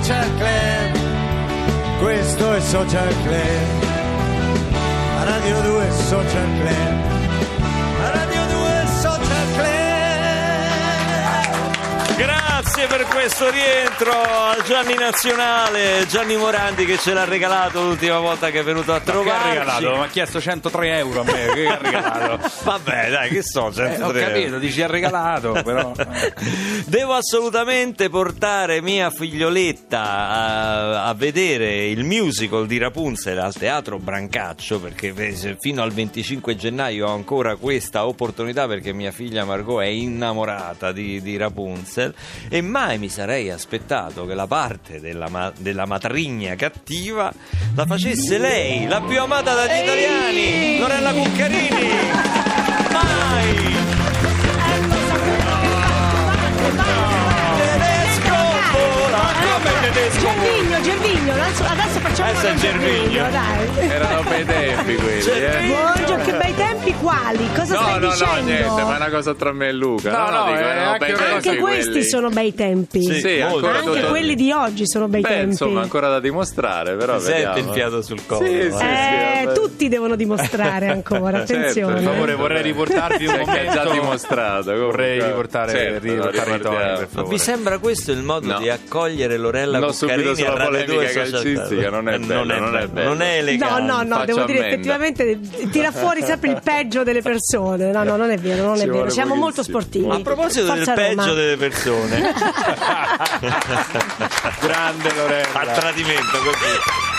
[0.00, 3.84] Social Club, questo è Social Club.
[5.24, 7.17] Radio 2 Social Club.
[12.78, 18.50] Grazie per questo rientro a Gianni Nazionale, Gianni Morandi che ce l'ha regalato l'ultima volta
[18.52, 19.48] che è venuto a Ma che ha trovarci.
[19.48, 19.96] regalato?
[19.96, 22.48] Mi ha chiesto 103 euro a me, che ha regalato?
[22.62, 24.58] Vabbè, dai, che so, Eh, 103 ho capito, euro.
[24.60, 25.92] dici ha regalato, però...
[26.86, 34.78] Devo assolutamente portare mia figlioletta a, a vedere il musical di Rapunzel al Teatro Brancaccio
[34.78, 39.86] perché eh, fino al 25 gennaio ho ancora questa opportunità perché mia figlia Margot è
[39.86, 42.14] innamorata di, di Rapunzel
[42.48, 47.32] e mai mi sarei aspettato che la parte della, ma- della matrigna cattiva
[47.74, 52.67] la facesse lei, la più amata dagli italiani, Lorella Cuccarini.
[59.92, 60.20] Tedesco.
[60.20, 63.30] Gervigno, Gervigno, adesso, adesso facciamo Adesso un Gervigno.
[63.30, 63.88] dai.
[63.88, 65.66] Erano bei tempi quelli, eh.
[65.66, 67.48] Buongiorno, che bei tempi quali?
[67.54, 68.42] Cosa No, stai no, no, dicendo?
[68.44, 70.10] niente, ma è una cosa tra me e Luca.
[70.10, 72.04] No, no, dico, è erano anche bei una tempi Anche questi quelli.
[72.04, 73.02] sono bei tempi.
[73.02, 75.50] Sì, Sì, ancora Anche tutto- quelli di oggi sono bei Beh, tempi.
[75.50, 77.58] insomma, ancora da dimostrare, però Sente vediamo.
[77.58, 78.46] il fiato sul collo.
[78.46, 79.40] Sì, sì, eh.
[79.40, 79.54] Eh, vabbè.
[79.58, 81.94] tutti devono dimostrare ancora, Certo, attenzione.
[81.94, 83.90] Per favore, vorrei riportarvi un è già momento.
[83.92, 84.76] dimostrato.
[84.76, 87.28] Vorrei riportare, Certo, i toni, per Ma favore.
[87.28, 88.58] vi sembra questo il modo No.
[88.58, 92.18] di accogliere Lorella No, subito Cuccarini sulla a Radio 2 polemica calcistica, non è Eh,
[92.18, 93.08] bello, non è bello.
[93.08, 93.80] non è elegante.
[93.82, 97.90] No, no, no, Faccio devo dire effettivamente tira fuori sempre il peggio delle persone.
[97.90, 99.08] No, no, non è vero, non è Ci vero.
[99.10, 99.80] Siamo molto pochissimo.
[99.80, 100.10] sportivi.
[100.10, 101.22] A proposito Forza del Roma.
[101.22, 102.20] peggio delle persone,
[104.60, 105.60] Grande Lorella.
[105.60, 107.17] a tradimento così.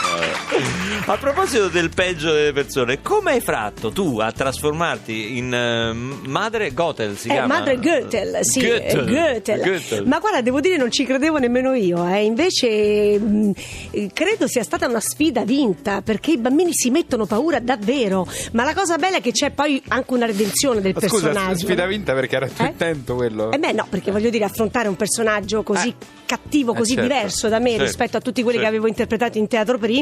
[1.05, 5.91] A proposito del peggio delle persone, come hai fatto tu a trasformarti in eh,
[6.27, 7.17] madre Gothel?
[7.17, 7.47] Si Eh, chiama?
[7.59, 9.07] madre Goethel, sì, Goethel.
[9.07, 9.61] eh, Goethel.
[9.61, 10.06] Goethel.
[10.07, 12.06] Ma guarda, devo dire, non ci credevo nemmeno io.
[12.07, 12.23] eh.
[12.25, 13.51] Invece, mh,
[13.91, 18.28] eh, credo sia stata una sfida vinta perché i bambini si mettono paura davvero.
[18.51, 21.66] Ma la cosa bella è che c'è poi anche una redenzione del Ma Scusa, personaggio.
[21.66, 22.67] sfida vinta perché era più Eh?
[22.67, 23.51] attento quello.
[23.51, 25.94] Eh beh no, perché voglio dire, affrontare un personaggio così
[26.25, 27.07] cattivo, Eh, così certo.
[27.09, 27.84] diverso da me Certo.
[27.85, 28.61] rispetto a tutti quelli Certo.
[28.61, 29.98] che avevo interpretato in teatro prima,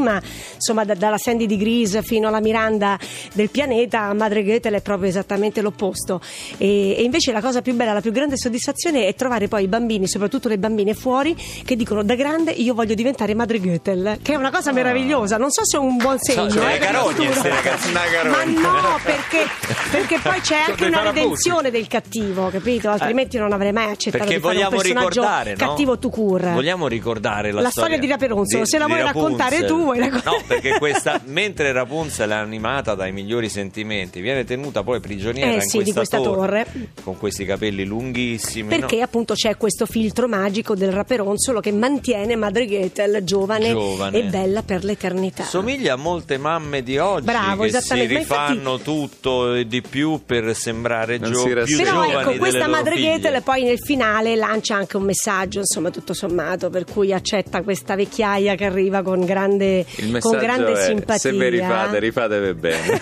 [0.55, 2.97] insomma da- dalla Sandy di Grease fino alla Miranda
[3.33, 6.21] del pianeta, Madre Goethel è proprio esattamente l'opposto.
[6.57, 9.67] E, e invece la cosa più bella, la più grande soddisfazione è trovare poi i
[9.67, 14.33] bambini, soprattutto le bambine fuori, che dicono da grande io voglio diventare Madre Goethel, che
[14.33, 16.49] è una cosa meravigliosa, non so se è un buon segno.
[16.49, 18.71] sono eh, una Ma carogna.
[18.71, 19.45] no, perché,
[19.91, 22.89] perché poi c'è anche dei una redenzione del cattivo, capito?
[22.89, 25.57] Altrimenti non avrei mai accettato Perché di fare un vogliamo personaggio ricordare, no?
[25.57, 26.53] cattivo tu cur.
[26.53, 30.43] Vogliamo ricordare la, La storia di Rapunzel, se la vuoi raccontare tu, vuoi raccontare- No,
[30.47, 35.61] perché questa, mentre Rapunzel è animata dai migliori sentimenti, viene tenuta poi prigioniera Eh in
[35.61, 36.65] sì, di questa torre.
[37.03, 38.67] con questi capelli lunghissimi.
[38.69, 39.03] Perché no?
[39.03, 44.17] appunto c'è questo filtro magico del raperonzolo che mantiene Madre Goethel giovane, Giovane.
[44.17, 45.43] e bella per l'eternità.
[45.43, 49.81] Somiglia a molte mamme di oggi Bravo, che si ma infatti- rifanno tutto e di
[49.81, 51.83] più per sembrare gio- più rassegna.
[51.83, 52.95] Però giovani ecco, questa Madre.
[52.99, 57.95] Goethel poi nel finale lancia anche un messaggio, insomma, tutto sommato, per cui accetta questa
[57.95, 61.17] vecchiaia che arriva con grande, Il con grande è, simpatia.
[61.17, 63.01] se vi rifate, rifatevi bene.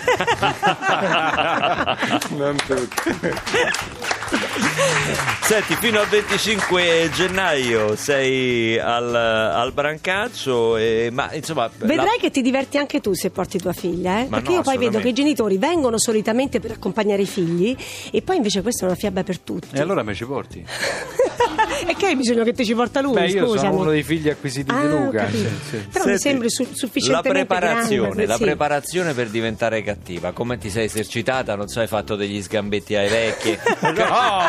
[2.36, 3.10] non tutti.
[5.42, 11.70] Senti, fino al 25 gennaio sei al, al Brancaccio, e- ma insomma...
[11.76, 14.24] Vedrai la- che ti diverti anche tu se porti tua figlia, eh?
[14.24, 17.76] Perché no, io poi vedo che i genitori vengono solitamente per accompagnare i figli
[18.10, 19.68] e poi invece questa è una fiaba per tutti.
[19.76, 20.64] E allora me ci porti?
[21.86, 23.14] e che hai bisogno che ti ci porta lui?
[23.14, 23.58] Beh, io Scusami.
[23.68, 25.28] sono uno dei figli acquisiti Ah, di Luca.
[25.30, 25.36] Sì,
[25.70, 25.76] sì.
[25.92, 28.42] Però mi Senti, sembri su- la sufficientemente preparazione, grande, la sì.
[28.44, 31.54] preparazione per diventare cattiva, come ti sei esercitata?
[31.54, 33.56] Non so, hai fatto degli sgambetti ai vecchi?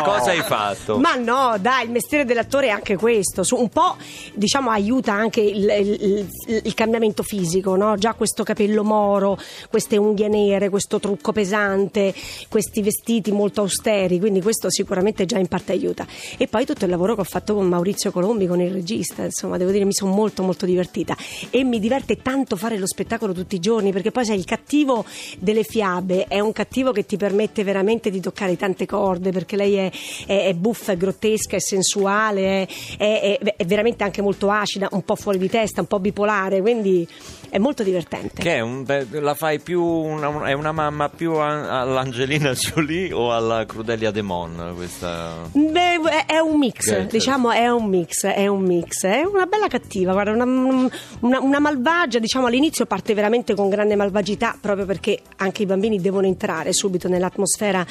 [0.03, 0.97] Cosa hai fatto?
[0.97, 3.43] Ma no, dai, il mestiere dell'attore è anche questo.
[3.43, 3.95] Su- un po',
[4.33, 7.95] diciamo, aiuta anche il, il- il- il cambiamento fisico, no?
[7.97, 9.37] Già questo capello moro,
[9.69, 12.13] queste unghie nere, questo trucco pesante,
[12.49, 16.05] questi vestiti molto austeri, quindi questo sicuramente già in parte aiuta.
[16.37, 19.57] E poi tutto il lavoro che ho fatto con Maurizio Colombi, con il regista, insomma,
[19.57, 21.15] devo dire, mi sono molto molto divertita.
[21.49, 25.03] E mi diverte tanto fare lo spettacolo tutti i giorni, perché poi sai, il cattivo
[25.39, 29.75] delle fiabe è un cattivo che ti permette veramente di toccare tante corde, perché lei
[29.75, 29.91] è,
[30.25, 32.67] è- è buffa, è grottesca, è sensuale,
[32.97, 37.05] è, è- veramente anche molto acida, un po' fuori di testa, un po' bipolare, quindi
[37.49, 38.41] è molto divertente.
[38.41, 43.33] Che è un, la fai più una, è una mamma più a- all'Angelina Jolie o
[43.33, 47.07] alla Crudelia Demon questa Beh, è, è un mix, Grazie.
[47.07, 49.05] diciamo, è un mix, è un mix.
[49.05, 50.89] È una bella cattiva, guarda, una,
[51.21, 55.99] una- una malvagia, diciamo, all'inizio parte veramente con grande malvagità, proprio perché anche i bambini
[55.99, 57.85] devono entrare subito nell'atmosfera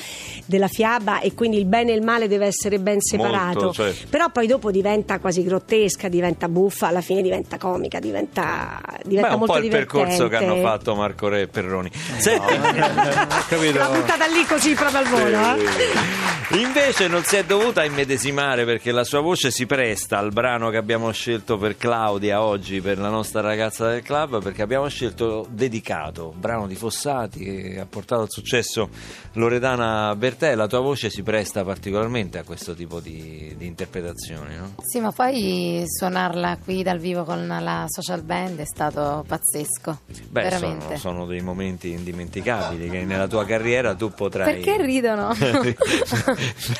[0.44, 3.58] della fiaba e quindi il bene e il male deve essere ben separato.
[3.64, 4.06] Molto, certo.
[4.10, 9.36] Però poi dopo diventa quasi grottesca, diventa buffa, alla fine diventa comica, diventa, diventa Beh,
[9.36, 11.90] molto po' il percorso che hanno fatto Marco Re e Perroni.
[11.92, 12.54] Senti,
[13.48, 13.78] capito?
[13.78, 16.60] L'ha buttata lì così proprio al volo, eh?
[16.60, 20.76] invece non si è dovuta immedesimare perché la sua voce si presta al brano che
[20.76, 26.32] abbiamo scelto per Claudia oggi, per la nostra ragazza del club, perché abbiamo scelto Dedicato,
[26.36, 28.88] brano di Fossati che ha portato al successo
[29.32, 30.54] Loredana Bertè.
[30.54, 34.74] La tua voce si presta particolarmente a questo tipo di, di interpretazioni, no?
[34.82, 40.00] Sì, ma poi suonarla qui dal vivo con la social band è stato pazzesco.
[40.30, 40.84] Beh, veramente.
[40.84, 44.54] sono, sono dei momenti indimenticabili che nella tua carriera tu potrai...
[44.54, 45.34] Perché ridono?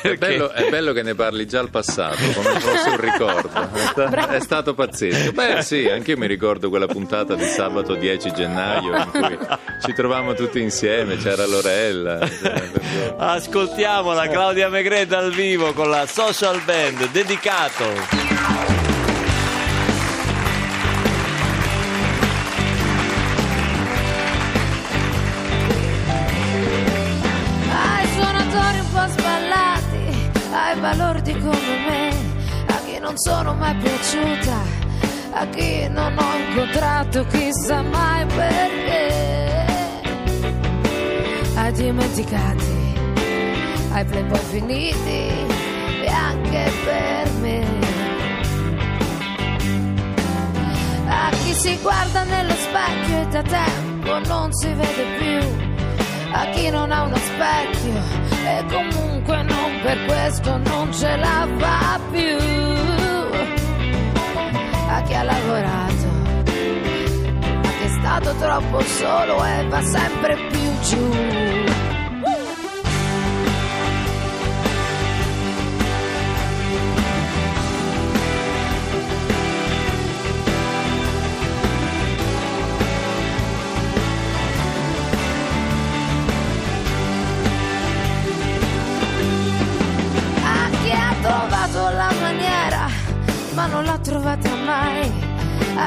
[0.01, 3.49] È bello, è bello che ne parli già al passato, come fosse un ricordo.
[3.73, 5.31] È, sta- è stato pazzesco.
[5.31, 9.37] Beh, sì, anche io mi ricordo quella puntata di sabato 10 gennaio in cui
[9.85, 12.19] ci trovavamo tutti insieme, c'era Lorella.
[13.17, 18.86] Ascoltiamola Claudia Megre dal vivo con la social band dedicato.
[33.07, 34.57] Non sono mai piaciuta,
[35.31, 39.65] a chi non ho incontrato chissà mai perché.
[41.55, 42.95] Ai dimenticati,
[43.93, 45.29] ai playboy finiti
[46.03, 47.65] e anche per me.
[51.07, 55.65] A chi si guarda nello specchio e da tempo non si vede più.
[56.33, 58.01] A chi non ha uno specchio
[58.45, 62.96] e comunque non per questo non ce la fa più.
[64.89, 66.07] A chi ha lavorato,
[66.45, 71.96] a chi è stato troppo solo e va sempre più giù.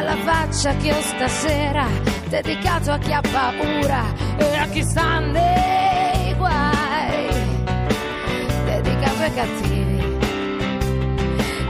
[0.01, 1.87] Alla faccia che ho stasera,
[2.31, 4.03] dedicato a chi ha paura
[4.39, 7.29] e a chi sta nei guai.
[8.65, 10.19] Dedicato ai cattivi,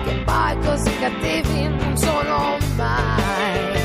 [0.05, 3.79] che poi così cattivi non sono mai.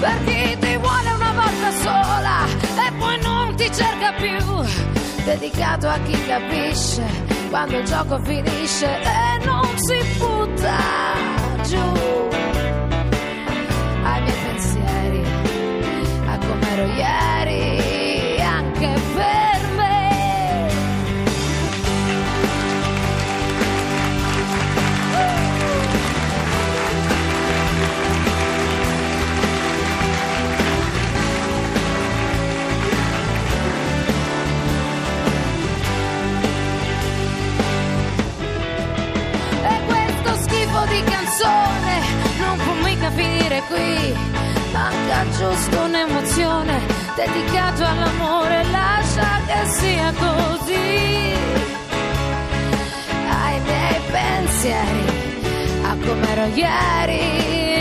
[0.00, 2.46] Per chi ti vuole una volta sola
[2.86, 4.64] e poi non ti cerca più.
[5.26, 7.04] Dedicato a chi capisce
[7.50, 11.78] quando il gioco finisce e non si butta giù.
[14.04, 15.22] Ai miei pensieri,
[16.26, 17.31] a come ero ieri,
[43.14, 44.14] finire qui.
[44.72, 46.80] Manca giusto un'emozione
[47.14, 51.34] dedicato all'amore, lascia che sia così.
[53.28, 55.04] Ai miei pensieri,
[55.82, 57.71] a come ero ieri,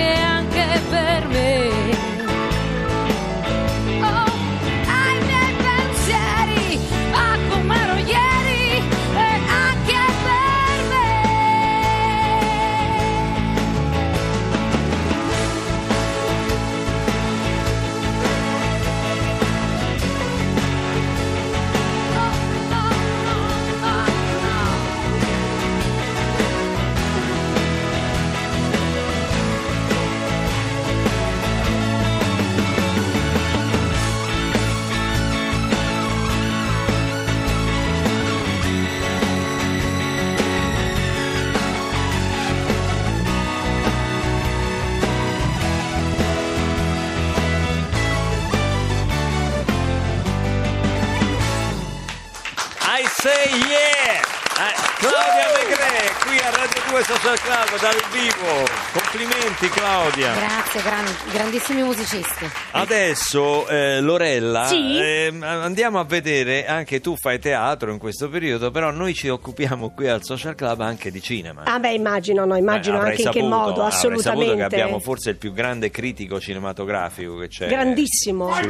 [56.32, 58.66] qui a Radio 2 Social Club dal vivo.
[58.94, 60.34] Complimenti Claudia.
[60.34, 62.50] Grazie, gran- grandissimi musicisti.
[62.72, 64.98] Adesso eh, Lorella, Sì?
[64.98, 69.90] ehm, andiamo a vedere, anche tu fai teatro in questo periodo, però noi ci occupiamo
[69.94, 71.64] qui al Social Club anche di cinema.
[71.66, 74.56] Ah beh, immagino, no, immagino Eh, anche in che saputo, modo, avrai saputo assolutamente.
[74.56, 77.68] che abbiamo forse il più grande critico cinematografico che c'è.
[77.68, 78.58] Grandissimo.
[78.58, 78.70] Eh?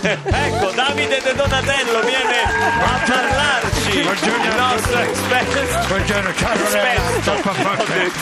[0.00, 4.00] ecco, Davide De Donatello viene a parlarci.
[4.00, 5.57] Buongiorno il nostro esperto.
[5.58, 7.02] Buongiorno, ciao Lorella,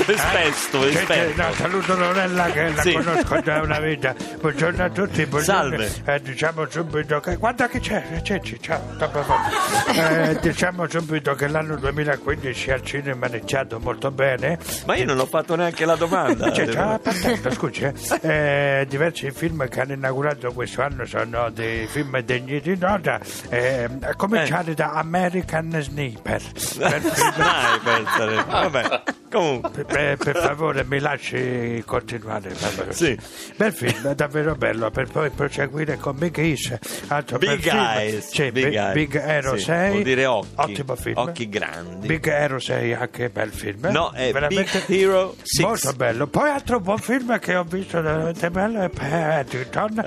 [0.06, 1.34] esperto, Eh?
[1.36, 2.92] No, saluto Lorella che la Sì.
[2.94, 4.14] conosco da una vita.
[4.40, 5.76] Buongiorno a tutti, buongiorno.
[5.78, 6.14] Salve.
[6.14, 10.30] Eh, diciamo subito che guarda che c'è, Cenci, ciao, troppo forte.
[10.30, 14.58] Eh, diciamo subito che l'anno 2015 al cinema è iniziato molto bene.
[14.86, 16.50] Ma io non ho fatto neanche la domanda.
[16.50, 17.92] Cioè, ciao, partendo, scusi, eh.
[18.22, 23.86] Eh, diversi film che hanno inaugurato questo anno sono dei film degni di nota, eh,
[24.00, 26.40] a cominciare da American Sniper.
[26.78, 28.44] Bel Sniper, sarebbe.
[28.50, 29.02] Vabbè,
[29.36, 29.84] comunque.
[29.84, 32.54] Per, per favore mi lasci continuare.
[32.90, 33.18] Sì.
[33.56, 36.76] Bel film, davvero bello per poi proseguire con Big Eyes
[37.08, 37.76] altro bel Big film.
[37.78, 38.92] Eyes, sì, Big Big.
[38.92, 40.48] Big Hero Sì, 6 vuol dire occhi.
[40.56, 42.06] ottimo film Occhi grandi.
[42.06, 45.64] Big Hero 6 anche bel film No, è veramente Big Hero 6.
[45.64, 50.02] molto bello poi altro buon film che ho visto veramente bello è Paddington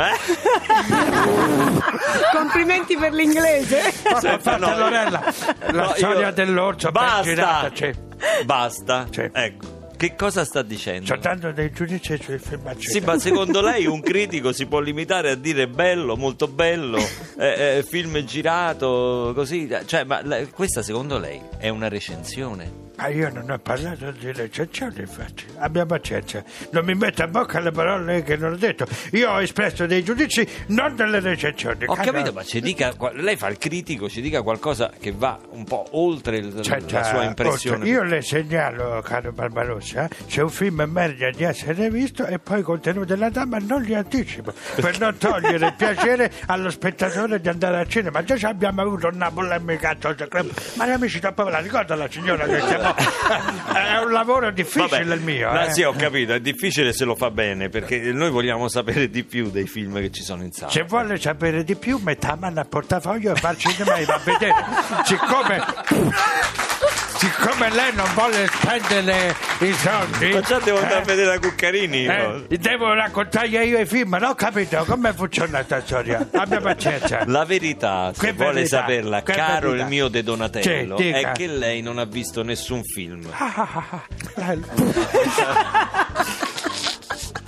[2.33, 3.91] Complimenti per l'inglese.
[3.91, 5.23] Fatto no, Lorella
[5.71, 7.21] la no, storia io- dell'orso Basta.
[7.23, 8.07] girata sì.
[8.45, 9.07] Basta.
[9.11, 9.29] Sì.
[9.31, 9.77] Ecco.
[9.99, 11.05] Che cosa sta dicendo?
[11.07, 14.79] sto dando dei giudizi sui film a Sì, ma secondo lei un critico si può
[14.79, 16.97] limitare a dire bello, molto bello,
[17.37, 19.69] eh, eh, film girato, così?
[19.85, 22.87] Cioè, ma la- questa secondo lei è una recensione?
[22.99, 25.45] Ma io non ho parlato di recensione, infatti.
[25.57, 26.43] Abbia pazienza.
[26.71, 28.85] Non mi metta a bocca le parole che non ho detto.
[29.11, 31.85] Io ho espresso dei giudizi, non delle recensioni.
[31.85, 35.39] Ho Cara- capito, ma ci dica, lei fa il critico, ci dica qualcosa che va
[35.51, 37.77] un po' oltre il- Cioè, la sua impressione.
[37.77, 42.59] oltre- io le segnalo, caro Barbarossa, se un film merita di essere visto e poi
[42.59, 47.47] i contenuti della dama non li anticipo, per non togliere il piacere allo spettatore di
[47.47, 48.21] andare al cinema.
[48.23, 49.95] Già abbiamo avuto una polemica
[50.75, 52.88] ma gli amici dopo la ricorda la signora che stiamo...
[52.95, 55.51] è un lavoro difficile Vabbè, il mio.
[55.61, 55.71] eh.
[55.73, 59.49] sì, ho capito, è difficile se lo fa bene, perché noi vogliamo sapere di più
[59.49, 60.71] dei film che ci sono in sala.
[60.71, 64.05] Se vuole sapere di più, metta a mano al portafoglio e va al cinema e
[64.05, 64.55] va a vedere.
[65.03, 65.63] Siccome,
[67.19, 70.31] siccome lei non vuole spendere i soldi.
[70.31, 72.05] Ma già devo andare a eh, vedere la Cuccarini.
[72.05, 72.43] no?
[72.47, 76.25] eh, devo raccontargli io i film, non ho capito come funziona questa storia.
[76.31, 77.23] Abbia pazienza.
[77.25, 78.77] La verità, se Che vuole verità?
[78.79, 79.83] saperla, caro verità?
[79.83, 83.27] il mio De Donatello, Sì, è che lei non ha visto nessun film.
[83.31, 84.03] Ah, ah, ah,
[84.35, 85.88] ah.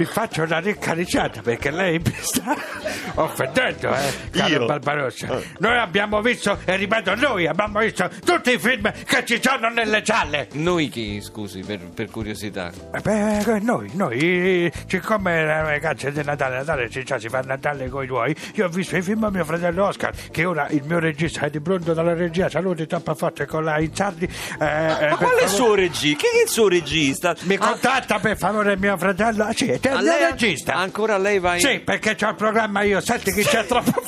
[0.02, 2.56] Vi faccio una ricca risata perché lei mi sta
[3.22, 4.66] offendendo, eh, caro Io?
[4.66, 5.28] Barbarossa.
[5.60, 10.02] Noi abbiamo visto, e ripeto, noi abbiamo visto tutti i film che ci sono nelle
[10.04, 10.48] sale.
[10.54, 12.72] Noi chi, scusi, per, per curiosità?
[12.96, 17.88] Eh, Beh, noi, noi, siccome le ragazze di Natale, Natale si, sa, si fa Natale
[17.88, 20.82] con i tuoi, io ho visto i film a mio fratello Oscar, che ora il
[20.84, 24.26] mio regista è di pronto dalla regia, saluti troppo forte con la Inzardi.
[24.26, 26.26] eh, eh, Ma per qual è il suo regista?
[26.26, 27.36] Che è il suo regista?
[27.42, 29.44] Mi contatta per favore mio fratello?
[29.44, 30.74] Ah, sì, è A il lei- mio regista.
[30.74, 31.60] Ancora lei va in...
[31.62, 34.02] Sì, perché c'ho il programma io, senti che c'è troppo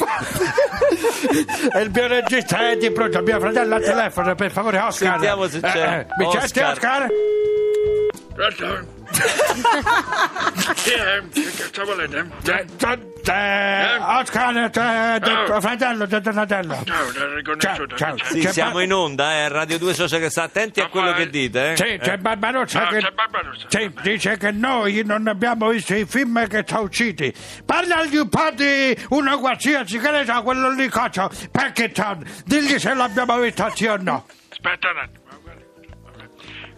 [1.74, 5.12] e il mio regista è di pronto, mio fratello al telefono, per favore Oscar.
[5.12, 6.72] Sentiamo se c'è mi senti Oscar.
[6.72, 7.08] Oscar?
[7.08, 8.93] Che cazzo volete?
[13.26, 16.84] Oscar, eh, fratello di Donatello.
[17.58, 17.88] Ciao.
[17.96, 18.16] Ciao?
[18.24, 21.72] Sì, siamo in onda, eh, Radio 2 Social che sta attenti a quello che dite,
[21.72, 21.78] eh.
[21.78, 23.02] Sì, c'è Barbarossa Ah, che...
[23.68, 27.34] Sì, dice che noi non abbiamo visto i film che sono usciti.
[27.66, 32.24] Parlagli un po' di uno qualsiasi, che ne so, quello lì, coccio, Packeton.
[32.46, 34.26] Digli se l'abbiamo visto sì o no.
[34.50, 35.22] Aspetta un attimo.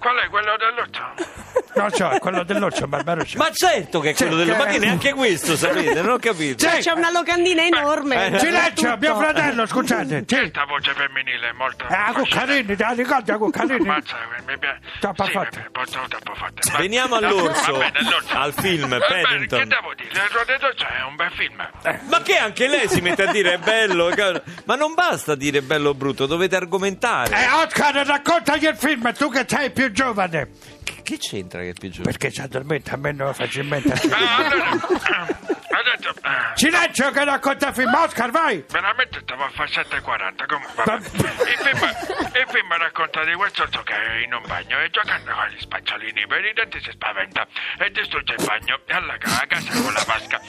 [0.06, 1.44] Qual è quello dell'otto?
[1.76, 3.38] Non so, è quello dell'orso Barbarossa.
[3.38, 4.56] Ma certo che è quello Sì, dello...
[4.56, 6.70] Ma che- che neanche questo sapete, non ho capito.
[6.70, 6.78] Sì.
[6.78, 8.28] C'è una locandina enorme.
[8.28, 10.24] Eh, Silenzio, mio fratello, scusate.
[10.26, 10.38] Sì.
[10.38, 11.86] Questa voce femminile è molto...
[11.90, 13.86] Ah, Cuccarini, te la ricordi a Cuccarini?
[13.86, 14.16] Mazza,
[14.48, 14.80] mi piace.
[15.02, 15.58] Troppo sì, forte.
[15.60, 16.72] mi piace, molto troppo forte.
[16.72, 17.84] Va- Veniamo all'orso,
[18.30, 19.60] al film bene, Paddington.
[19.60, 20.10] Che devo dire?
[20.14, 21.70] Il Ruote d'Orso è un bel film.
[22.10, 24.12] Ma che anche lei si mette a dire è bello?
[24.64, 27.36] Ma non basta dire bello o brutto, dovete argomentare.
[27.36, 30.50] Eh, Oscar, raccontagli il film, tu che sei più giovane.
[30.84, 32.12] Che, che c'entra che è più giovane?
[32.12, 33.94] Perché si addormenta meno facilmente.
[35.76, 36.14] Ha detto...
[36.22, 38.64] ah, Silenzio che racconta film, Oscar, vai!
[38.70, 41.04] Veramente stavo a fare 7.40 comunque vabbè.
[41.04, 41.84] il, film,
[42.34, 46.26] il film racconta di questo che è in un bagno e giocando con gli spacciolini
[46.28, 47.46] per i denti si spaventa
[47.78, 50.40] e distrugge il bagno e allaga la casa con la vasca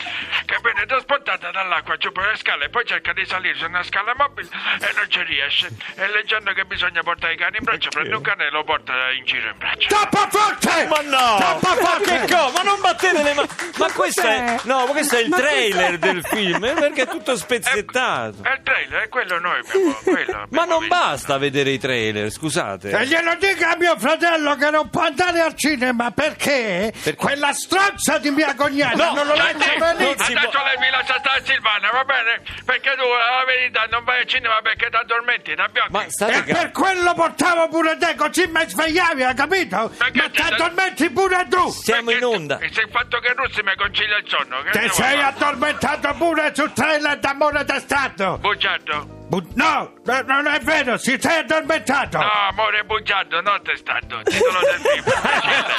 [0.45, 4.15] che viene trasportata dall'acqua giù per le scale poi cerca di salire su una scala
[4.17, 4.49] mobile
[4.81, 8.23] e non ci riesce e leggendo che bisogna portare i cani in braccio prende un
[8.23, 10.87] cane e lo porta in giro in braccio Troppo forte!
[10.87, 11.37] Ma no!
[11.39, 12.25] Troppo Ma forte!
[12.27, 13.49] che co- Ma non battete le mani!
[13.79, 14.45] Ma questo è.
[14.45, 14.61] cos'è?
[14.69, 18.43] No, ma questo è il Ma trailer del film, eh, perché è tutto spezzettato.
[18.43, 20.95] è il trailer è quello noi abbiamo quello Ma abbiamo non visto.
[20.95, 22.91] basta vedere i trailer, scusate.
[22.91, 28.19] E glielo dica a mio fratello che non può andare al cinema perché, quella stronza
[28.19, 30.13] di mia cognata No, non lo lascia venire.
[30.13, 32.43] Adesso lei mi lascia stare Silvana, va bene?
[32.65, 35.93] Perché tu, la verità, non vai al cinema perché ti addormenti, ti abbiocchi.
[35.93, 39.91] Ma state E per quello portavo pure te, così mi svegliavi, hai capito?
[39.97, 41.71] Perché Ma ti ti- addormenti pure tu!
[41.71, 42.59] Siamo in onda.
[42.59, 44.71] E se il fatto che Russi mi concilia il sonno, che
[45.07, 48.39] sei addormentato pure sul trailer d'amore testato!
[48.41, 49.16] Bugiardo?
[49.29, 52.17] Bu- no, no, non è vero, si sei addormentato!
[52.19, 54.21] No, amore bugiardo, non testato.
[54.23, 54.81] Titolo del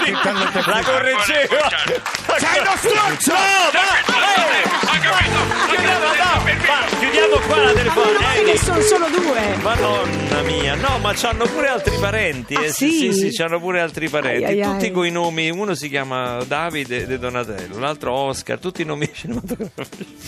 [0.04, 0.18] film.
[0.68, 1.56] La correggevo.
[2.38, 3.32] Sei uno stronzo!
[3.32, 3.46] No, ma,
[4.84, 6.74] Ho capito, ho chiudiamo, capito.
[6.74, 8.20] no, ma chiudiamo qua la Ma meno telefonata.
[8.22, 9.56] male che sono solo due.
[9.62, 12.54] Madonna mia, no, ma c'hanno pure altri parenti.
[12.56, 12.92] Ah, eh, sì?
[12.92, 14.44] sì, sì, c'hanno pure altri parenti.
[14.44, 14.92] Ai, ai, tutti ai.
[14.92, 20.26] con i nomi, uno si chiama Davide De Donatello, l'altro Oscar, tutti i nomi cinematografici.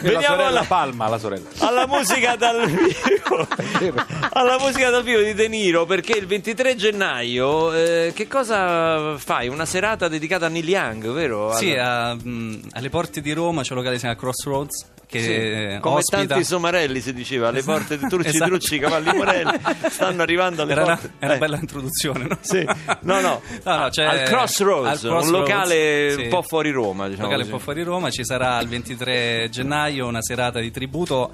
[0.00, 1.48] La Veniamo sorella alla, Palma, la sorella.
[1.58, 2.66] alla musica dal
[3.78, 4.06] vivo.
[4.32, 9.48] alla musica dal vivo di De Niro, perché il 23 gennaio, eh, che cosa fai?
[9.48, 11.52] Una serata dedicata a Neil Young, vero?
[11.54, 14.86] Sì, Alla- a- mh, alle porte di Roma c'è un locale che si chiama Crossroads
[15.08, 16.26] che Sì, come ospita...
[16.26, 18.50] tanti somarelli si diceva, alle porte di Trucci, Esatto.
[18.50, 21.12] Trucci, Cavalli Morelli stanno arrivando alle Era una, porte.
[21.18, 21.38] è una Eh.
[21.38, 22.38] bella introduzione, no?
[22.40, 22.62] Sì.
[23.00, 26.20] No, no, no, c'è- al Crossroads, al Crossroads, un locale sì.
[26.24, 27.08] un po' fuori Roma.
[27.08, 31.30] Diciamo locale un po' fuori Roma, ci sarà il 23 gennaio una serata di tributo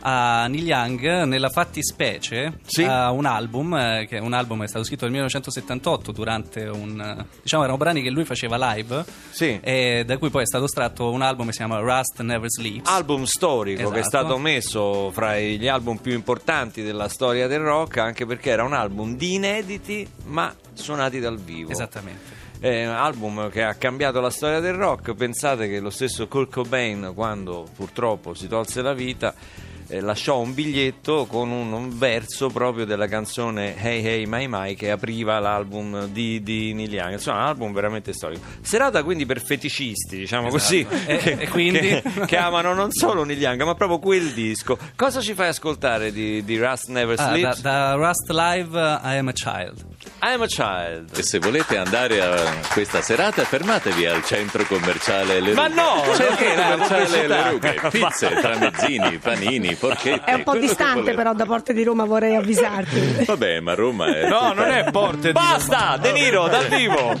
[0.00, 2.84] a Neil Young nella fattispecie Sì.
[2.84, 6.64] a un album eh, che è un album che è stato scritto nel 1978 durante
[6.66, 9.58] un eh, diciamo erano brani che lui faceva live Sì.
[9.62, 12.88] e da cui poi è stato estratto un album che si chiama Rust Never Sleeps
[12.90, 14.18] Album storico che è Esatto.
[14.24, 18.72] stato messo fra gli album più importanti della storia del rock, anche perché era un
[18.72, 21.70] album di inediti ma suonati dal vivo.
[21.70, 25.14] esattamente È un album che ha cambiato la storia del rock.
[25.14, 29.32] Pensate che lo stesso Kurt Cobain, quando purtroppo si tolse la vita,
[29.88, 34.74] eh, lasciò un biglietto con un, un verso proprio della canzone Hey Hey My My
[34.74, 37.12] che apriva l'album di, di Neil Young.
[37.12, 38.42] Insomma, un album veramente storico.
[38.60, 41.78] Serata quindi per feticisti, diciamo così, E- che, e quindi?
[41.80, 44.78] che- che amano non solo Neil Young, ma proprio quel disco.
[44.96, 47.60] Cosa ci fai ascoltare di, di Rust Never Ah, da, Sleeps?
[47.62, 49.84] da Rust Live uh, I Am a Child
[50.20, 51.16] I'm a Child.
[51.16, 55.74] E se volete andare a questa serata, fermatevi al centro commerciale Le Ma Rughe.
[55.74, 57.50] no, centro perché la commerciale Le?
[57.50, 60.24] Rughe, pizze, tramezzini, panini, porchette.
[60.24, 63.24] È un po' distante però da Porte di Roma, vorrei avvisarti.
[63.24, 64.28] Vabbè, ma Roma è.
[64.28, 67.20] No, non è porte di Basta, De Niro, dal vivo.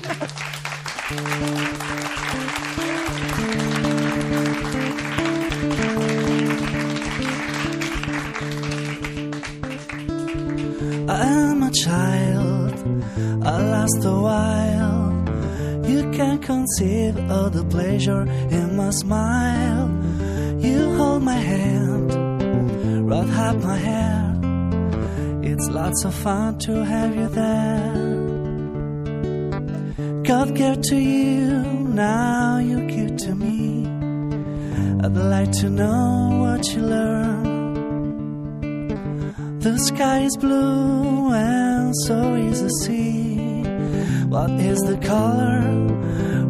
[11.10, 12.27] I am a child,
[13.88, 15.08] Last a while.
[15.88, 18.20] You can conceive of the pleasure
[18.50, 19.88] in my smile.
[20.60, 22.12] You hold my hand,
[23.08, 24.40] rub up my hair.
[25.42, 27.94] It's lots of fun to have you there.
[30.22, 31.62] God gave to you,
[32.04, 33.86] now you give to me.
[35.02, 37.58] I'd like to know what you learn.
[39.60, 43.17] The sky is blue and so is the sea.
[44.28, 45.62] What is the color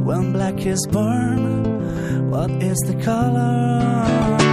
[0.03, 2.29] when black is born?
[2.29, 4.48] What is the color?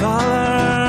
[0.00, 0.83] Color?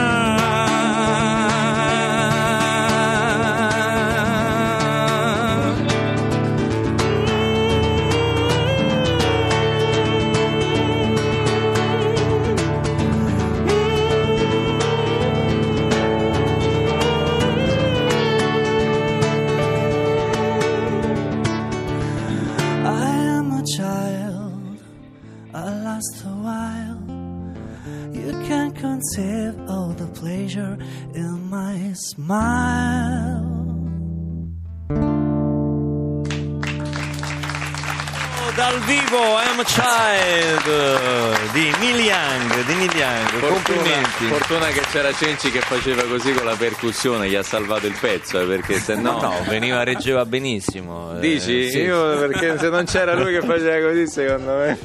[38.86, 43.28] Vivo I'm a Child di Neil Young, di Neil Young.
[43.30, 44.26] Fortuna, complimenti.
[44.26, 48.40] fortuna che c'era Cenci che faceva così con la percussione, gli ha salvato il pezzo,
[48.40, 49.20] eh, perché se no...
[49.22, 51.16] No, veniva, reggeva benissimo.
[51.18, 51.70] eh, Dici?
[51.70, 51.78] sì.
[51.80, 54.78] Io perché se non c'era lui che faceva così, secondo me.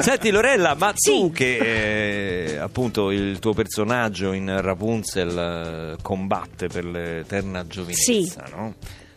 [0.00, 1.10] Senti Lorella, ma Sì.
[1.12, 8.52] tu che eh, appunto il tuo personaggio in Rapunzel eh, combatte per l'eterna giovinezza, Sì.
[8.54, 8.74] no?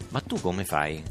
[0.09, 1.03] Ma tu come fai?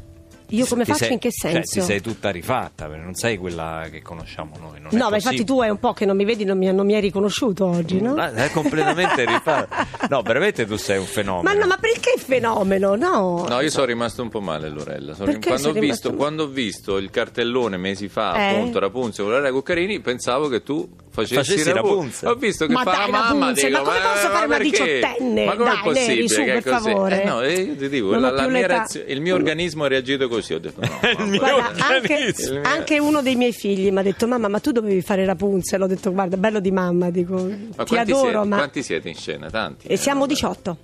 [0.55, 1.79] Io come faccio sei- in che cioè, senso?
[1.79, 4.79] ti sei tutta rifatta, perché non sei quella che conosciamo noi.
[4.79, 6.71] Non è No, ma infatti tu è un po' che non mi vedi, non mi,
[6.71, 8.13] non mi hai riconosciuto oggi, no?
[8.13, 9.87] Ma è completamente rifatta.
[10.09, 11.41] No, veramente tu sei un fenomeno.
[11.43, 12.95] Ma no, ma perché fenomeno?
[12.95, 13.45] No.
[13.47, 15.13] No, io sono rimasto un po' male, Lorella.
[15.15, 16.19] Sono- quando, ho visto, male?
[16.19, 18.55] quando ho visto il cartellone mesi fa, Eh?
[18.55, 22.29] appunto, Rapunzel con Lorella Cuccarini, pensavo che tu facessi, Facessi Rapu- Rapunzel.
[22.29, 25.45] Ho visto che Ma fa dai, la mamma, dico, ma come posso fare una diciottenne?
[25.45, 26.89] Ma com'è Dai, Neri, possibile su, che è per così?
[26.91, 27.21] favore.
[27.21, 28.67] Eh, no, eh, io ti dico, la, la mia l'età.
[28.67, 30.87] reazio- il mio organismo ha reagito così, ho detto no.
[31.01, 31.37] vabbè.
[31.37, 35.23] Guarda, anche, anche uno dei miei figli mi ha detto mamma ma tu dovevi fare
[35.25, 38.47] Rapunzel ho detto guarda bello di mamma dico Ma ti adoro siete?
[38.47, 39.49] ma Quanti siete in scena?
[39.49, 39.87] Tanti?
[39.87, 40.33] e eh, siamo vabbè.
[40.33, 40.77] 18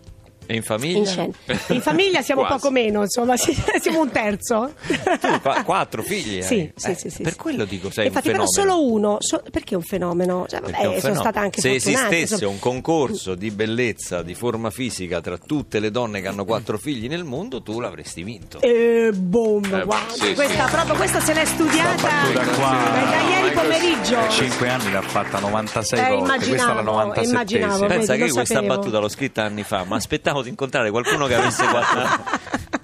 [0.52, 0.98] E in famiglia?
[0.98, 1.32] in scena
[1.68, 2.56] in famiglia siamo Quasi.
[2.60, 6.42] poco meno insomma siamo un terzo Tu fa- quattro figli?
[6.42, 6.72] Sì, hai?
[6.76, 7.38] sì, Eh, sì, sì, Per sì.
[7.38, 8.74] quello dico sei infatti un però fenomeno.
[8.82, 11.22] solo uno so- perché è un fenomeno cioè, vabbè, un sono fenomeno.
[11.22, 12.52] stata anche Se fortunata esistesse insomma.
[12.52, 17.08] un concorso di bellezza, di forma fisica tra tutte le donne che hanno quattro figli
[17.08, 18.60] nel mondo, tu l'avresti vinto.
[18.62, 20.72] e boom, Eh, guarda, sì, questa sì.
[20.72, 22.78] proprio questa se l'è studiata battuta qua-
[23.10, 24.30] da ieri pomeriggio.
[24.30, 27.80] 5 anni l'ha fatta 96 Eh, volte, questa è la immaginavo, 97 immaginavo.
[27.80, 28.76] Vedi, Pensa che io questa sapevo.
[28.76, 32.38] battuta l'ho scritta anni fa, ma aspettavo di incontrare qualcuno che avesse quattro.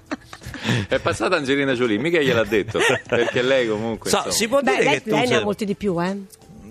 [0.88, 4.10] È passata Angelina Jolie, mica gliel'ha detto, perché lei comunque...
[4.10, 6.18] So, si può Beh, dire lei, che tu lei ne ha molti di più, eh.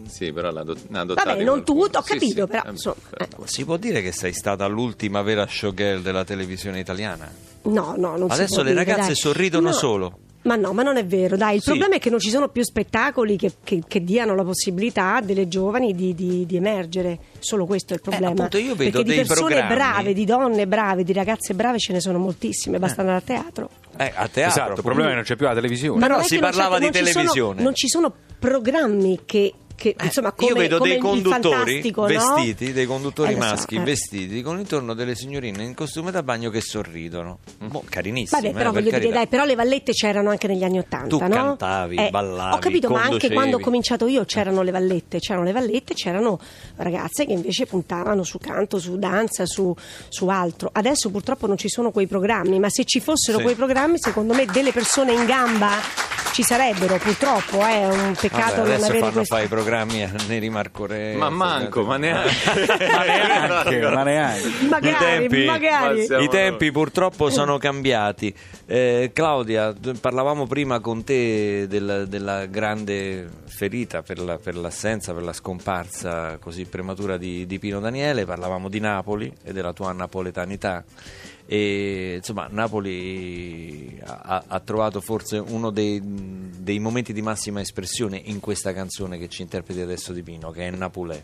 [0.07, 2.63] Sì, però l'ha adott- ne ha adottati Vabbè, non tutti, ho Sì, capito, sì, però,
[2.65, 7.29] eh, insomma, però- si può dire che sei stata l'ultima vera showgirl della televisione italiana?
[7.63, 9.15] No, no, non si Adesso può le dire, ragazze dai.
[9.15, 9.73] sorridono No.
[9.73, 10.19] solo.
[10.45, 11.69] Ma no, ma non è vero, dai, il Sì.
[11.69, 15.47] problema è che non ci sono più spettacoli che, che- che diano la possibilità delle
[15.47, 18.27] giovani di, di- di emergere, solo questo è il problema.
[18.29, 21.79] Eh, appunto, io vedo Perché di persone programmi- brave, di donne brave, di ragazze brave
[21.79, 23.69] ce ne sono moltissime, basta andare a teatro.
[23.97, 24.41] Eh, a teatro.
[24.61, 25.99] Esatto, il problema è che non c'è più la televisione.
[25.99, 27.61] Però non è si parlava di non ci sono- televisione.
[27.63, 29.53] non ci sono programmi che...
[29.75, 32.07] che, insomma, come, Io vedo dei conduttori Fantastico, no?
[32.07, 33.79] vestiti, dei conduttori Eh, lo so, maschi eh.
[33.81, 37.39] vestiti con intorno delle signorine in costume da bagno che sorridono.
[37.59, 40.79] Boh, carinissime, Vabbè, però eh, per dire, dai, però le vallette c'erano anche negli anni
[40.79, 41.27] Ottanta, Tu no?
[41.27, 43.33] cantavi, ballavi, Ho capito, ma anche conducevi.
[43.33, 46.39] quando ho cominciato io c'erano le vallette, c'erano le vallette, c'erano
[46.77, 49.73] ragazze che invece puntavano su canto, su danza, su,
[50.09, 50.69] su altro.
[50.71, 53.43] Adesso purtroppo non ci sono quei programmi, ma se ci fossero Sì.
[53.43, 55.69] quei programmi, secondo me delle persone in gamba
[56.33, 59.33] ci sarebbero, purtroppo, eh, è un peccato Vabbè, non avere fanno questo.
[59.35, 61.15] fare i programmi a Neri Marco Re.
[61.15, 62.31] Ma manco, ma neanche.
[62.91, 64.65] Ma neanche, ma neanche.
[64.69, 66.03] Magari, I tempi, magari.
[66.03, 68.33] I tempi purtroppo sono cambiati.
[68.67, 75.23] Eh, Claudia, parlavamo prima con te del- della grande ferita per, la- per l'assenza, per
[75.23, 80.83] la scomparsa così prematura di, di Pino Daniele, parlavamo di Napoli e della tua napoletanità.
[81.47, 88.39] E insomma, Napoli ha, ha trovato forse uno dei, dei momenti di massima espressione in
[88.39, 91.23] questa canzone che ci interpreti adesso di Pino, che è Napolè.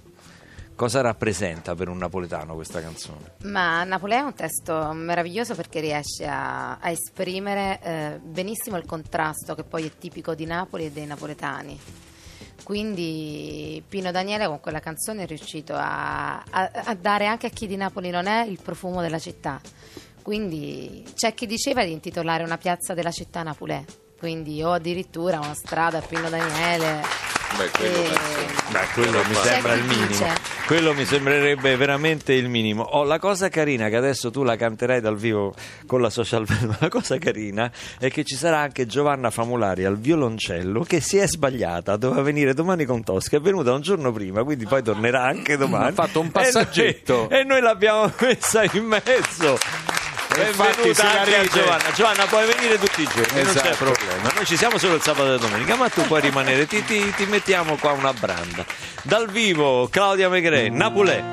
[0.75, 3.33] Cosa rappresenta per un napoletano questa canzone?
[3.43, 9.53] Ma Napolè è un testo meraviglioso perché riesce a, a esprimere eh, benissimo il contrasto
[9.53, 11.79] che poi è tipico di Napoli e dei napoletani.
[12.63, 17.67] Quindi Pino Daniele con quella canzone è riuscito a, a- a dare anche a chi
[17.67, 19.59] di Napoli non è il profumo della città.
[20.21, 23.83] Quindi c'è chi diceva di intitolare una piazza della città Napolè,
[24.19, 27.29] quindi o addirittura una strada a Pino Daniele.
[27.57, 28.09] Beh, quello E-.
[28.71, 30.07] Beh, quello mi sembra il minimo.
[30.07, 30.33] dice.
[30.67, 32.83] Quello mi sembrerebbe veramente il minimo.
[32.83, 35.53] Oh, la cosa carina che adesso tu la canterai dal vivo
[35.85, 39.83] con la social band, ma la cosa carina è che ci sarà anche Giovanna Famolari
[39.83, 44.13] al violoncello che si è sbagliata, doveva venire domani con Tosca, è venuta un giorno
[44.13, 45.89] prima, quindi poi tornerà anche domani.
[45.89, 47.27] Ha fatto un E noi- passaggetto.
[47.29, 49.57] E noi, l'abbiamo messa in mezzo.
[50.33, 51.91] Benvenuta se anche a Giovanna.
[51.93, 53.75] Giovanna, puoi venire tutti i giorni, non c'è Esatto.
[53.85, 54.31] problema.
[54.33, 57.13] Noi ci siamo solo il sabato e la domenica, ma tu puoi rimanere, ti, ti-
[57.15, 58.65] ti mettiamo qua una branda.
[59.03, 61.23] Dal vivo, Claudia Megre, Napolè.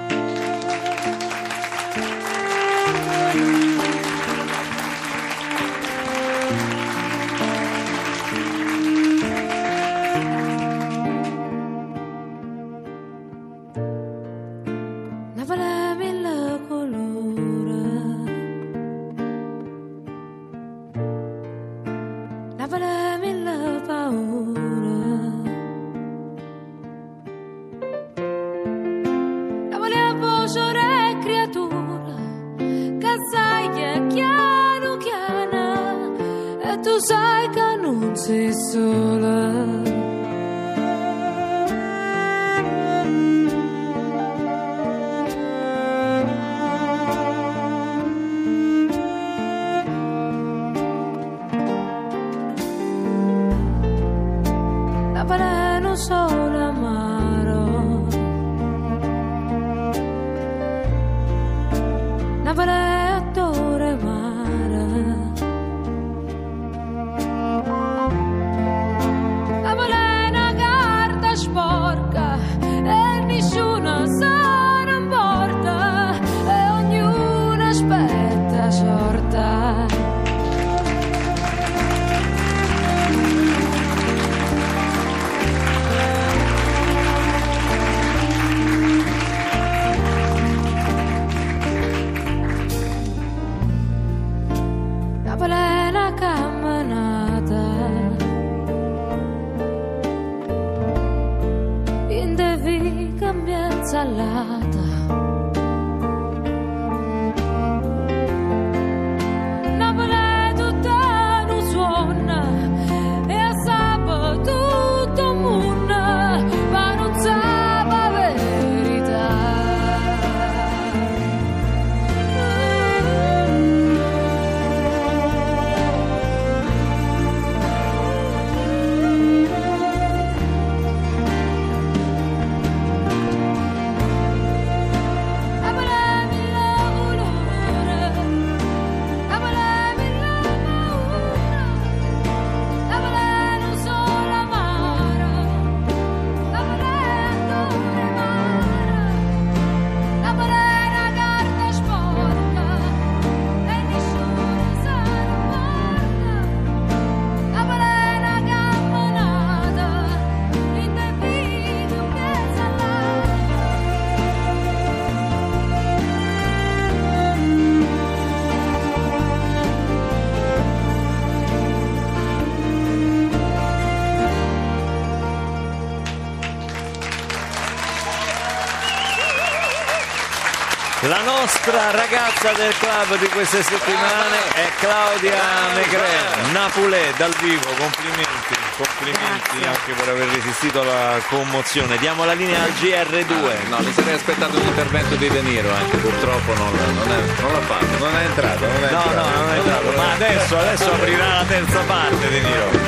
[181.03, 185.41] La nostra ragazza del club di queste settimane è Claudia
[185.73, 189.67] Megre, Napolè dal vivo, complimenti, complimenti Grazie.
[189.69, 191.99] anche per aver resistito alla commozione.
[191.99, 193.69] Diamo la linea al GR2.
[193.69, 197.53] No, mi sarei aspettato un intervento di De Niro anche, purtroppo non, non, è- non
[197.53, 198.67] l'ha fatto, non è entrato.
[198.67, 199.29] Non è No, entrato.
[199.31, 199.93] no, non è entrato.
[199.97, 202.88] Ma adesso, adesso aprirà la terza parte di Niro.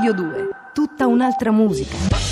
[0.00, 2.29] Radio 2, tutta un'altra musica.